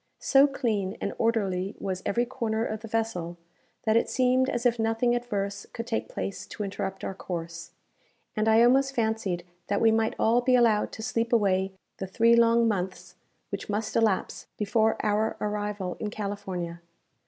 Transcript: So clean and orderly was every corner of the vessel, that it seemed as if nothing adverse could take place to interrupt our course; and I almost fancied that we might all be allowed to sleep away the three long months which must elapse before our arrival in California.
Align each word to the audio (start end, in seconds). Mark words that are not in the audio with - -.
So 0.17 0.47
clean 0.47 0.97
and 0.99 1.13
orderly 1.19 1.75
was 1.79 2.01
every 2.07 2.25
corner 2.25 2.65
of 2.65 2.79
the 2.79 2.87
vessel, 2.87 3.37
that 3.83 3.95
it 3.95 4.09
seemed 4.09 4.49
as 4.49 4.65
if 4.65 4.79
nothing 4.79 5.13
adverse 5.13 5.67
could 5.73 5.85
take 5.85 6.09
place 6.09 6.47
to 6.47 6.63
interrupt 6.63 7.03
our 7.03 7.13
course; 7.13 7.69
and 8.35 8.47
I 8.49 8.63
almost 8.63 8.95
fancied 8.95 9.45
that 9.67 9.79
we 9.79 9.91
might 9.91 10.15
all 10.17 10.41
be 10.41 10.55
allowed 10.55 10.91
to 10.93 11.03
sleep 11.03 11.31
away 11.31 11.73
the 11.97 12.07
three 12.07 12.35
long 12.35 12.67
months 12.67 13.13
which 13.51 13.69
must 13.69 13.95
elapse 13.95 14.47
before 14.57 14.97
our 15.05 15.37
arrival 15.39 15.97
in 15.99 16.09
California. 16.09 16.81